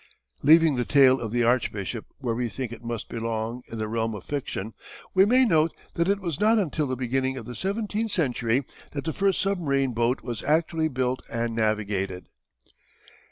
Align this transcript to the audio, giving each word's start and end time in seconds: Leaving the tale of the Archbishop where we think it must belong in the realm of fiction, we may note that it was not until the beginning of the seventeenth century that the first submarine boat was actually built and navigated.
Leaving 0.41 0.77
the 0.77 0.83
tale 0.83 1.19
of 1.19 1.31
the 1.31 1.43
Archbishop 1.43 2.07
where 2.17 2.33
we 2.33 2.49
think 2.49 2.71
it 2.71 2.83
must 2.83 3.07
belong 3.07 3.61
in 3.67 3.77
the 3.77 3.87
realm 3.87 4.15
of 4.15 4.23
fiction, 4.23 4.73
we 5.13 5.25
may 5.25 5.45
note 5.45 5.71
that 5.93 6.07
it 6.07 6.19
was 6.19 6.39
not 6.39 6.57
until 6.57 6.87
the 6.87 6.95
beginning 6.95 7.37
of 7.37 7.45
the 7.45 7.53
seventeenth 7.53 8.09
century 8.09 8.65
that 8.93 9.03
the 9.03 9.13
first 9.13 9.39
submarine 9.39 9.93
boat 9.93 10.23
was 10.23 10.41
actually 10.41 10.87
built 10.87 11.23
and 11.29 11.55
navigated. 11.55 12.25